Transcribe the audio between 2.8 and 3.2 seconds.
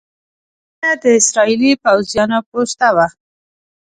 وه.